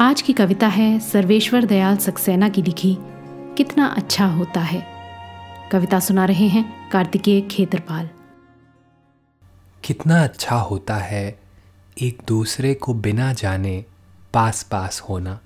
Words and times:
आज 0.00 0.22
की 0.22 0.32
कविता 0.32 0.66
है 0.66 1.00
सर्वेश्वर 1.00 1.64
दयाल 1.64 1.96
सक्सेना 1.96 2.48
की 2.48 2.62
लिखी, 2.62 2.96
कितना 3.56 3.86
अच्छा 3.86 4.26
होता 4.26 4.60
है। 4.60 4.86
कविता 5.72 6.00
सुना 6.00 6.24
रहे 6.24 6.48
हैं 6.48 6.90
कार्तिकेय 6.90 7.40
खेतरपाल। 7.40 8.10
कितना 9.84 10.24
अच्छा 10.24 10.56
होता 10.56 10.96
है 10.96 11.38
एक 12.02 12.22
दूसरे 12.28 12.74
को 12.74 12.94
बिना 12.94 13.32
जाने 13.32 13.84
पास 14.34 14.62
पास 14.62 15.00
होना 15.00 15.40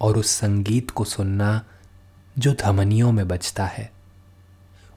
और 0.00 0.16
उस 0.16 0.30
संगीत 0.30 0.90
को 0.90 1.04
सुनना 1.04 1.64
जो 2.38 2.54
धमनियों 2.54 3.12
में 3.12 3.28
बजता 3.28 3.64
है। 3.64 3.92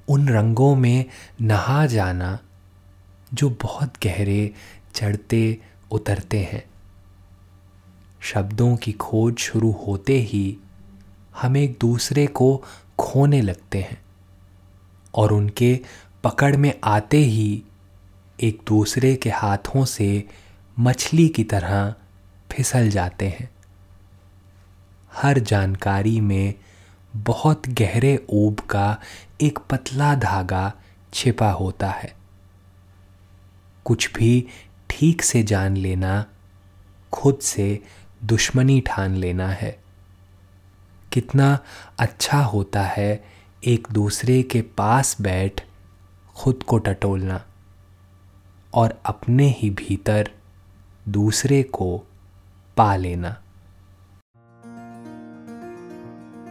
उन 0.08 0.30
रंगों 0.30 0.76
में 0.76 1.06
नहा 1.42 1.86
जाना 1.86 2.40
जो 3.34 3.50
बहुत 3.50 3.94
गहरे, 4.04 4.54
चढ़ते, 4.94 5.62
उतरते 5.92 6.40
हैं। 6.40 6.66
शब्दों 8.22 8.78
की 8.78 8.92
खोज 8.92 9.38
शुरू 9.38 9.72
होते 9.72 10.18
ही 10.18 10.58
हम 11.42 11.58
एक 11.58 11.78
दूसरे 11.82 12.28
को 12.28 12.64
खोने 13.00 13.42
लगते 13.42 13.78
हैं 13.78 14.02
और 15.16 15.34
उनके 15.34 15.80
पकड़ 16.24 16.56
में 16.56 16.74
आते 16.84 17.18
ही 17.18 17.64
एक 18.44 18.62
दूसरे 18.68 19.16
के 19.16 19.30
हाथों 19.30 19.86
से 19.86 20.28
मछली 20.80 21.30
की 21.30 21.44
तरह 21.44 21.96
फिसल 22.52 22.90
जाते 22.90 23.28
हैं। 23.28 23.50
हर 25.14 25.40
जानकारी 25.40 26.22
में 26.22 26.54
बहुत 27.16 27.68
गहरे 27.68 28.26
ऊब 28.30 28.60
का 28.60 28.98
एक 29.42 29.60
पतला 29.60 30.16
धागा 30.16 30.74
छिपा 31.14 31.52
होता 31.52 31.90
है। 31.90 32.16
कुछ 33.86 34.14
भी 34.14 34.48
ठीक 34.90 35.22
से 35.22 35.44
जान 35.44 35.78
लेना 35.78 36.26
खुद 37.12 37.40
से 37.40 37.84
दुश्मनी 38.24 38.82
ठान 38.82 39.16
लेना 39.16 39.48
है। 39.48 39.84
कितना 41.14 41.60
अच्छा 42.00 42.40
होता 42.40 42.82
है 42.82 43.26
एक 43.64 43.88
दूसरे 43.92 44.44
के 44.44 44.62
पास 44.62 45.22
बैठ 45.22 45.64
खुद 46.36 46.64
को 46.64 46.78
टटोलना 46.78 47.46
और 48.74 49.02
अपने 49.06 49.48
ही 49.50 49.70
भीतर 49.70 50.32
दूसरे 51.10 51.64
को 51.64 52.04
पा 52.78 52.96
लेना। 52.96 53.42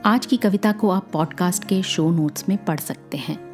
आज 0.04 0.26
की 0.26 0.36
कविता 0.36 0.72
को 0.72 0.90
आप 0.90 1.10
पॉडकास्ट 1.12 1.64
के 1.64 1.82
शो 1.82 2.10
नोट्स 2.10 2.48
में 2.48 2.64
पढ़ 2.64 2.80
सकते 2.80 3.16
हैं। 3.16 3.46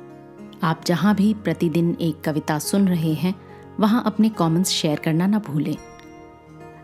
आप 0.62 0.84
जहाँ 0.86 1.14
भी 1.14 1.34
प्रतिदिन 1.34 1.96
एक 2.00 2.20
कविता 2.20 2.58
सुन 2.58 2.88
रहे 2.88 3.14
हैं, 3.14 3.34
वहाँ 3.80 4.02
अपने 4.06 4.28
कमेंट्स 4.28 4.70
शेयर 4.70 4.98
करना 4.98 5.26
ना 5.26 5.38
भूलें। 5.38 5.76